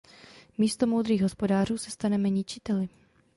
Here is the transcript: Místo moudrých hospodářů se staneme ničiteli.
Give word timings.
Místo 0.57 0.87
moudrých 0.87 1.21
hospodářů 1.21 1.77
se 1.77 1.91
staneme 1.91 2.29
ničiteli. 2.29 2.89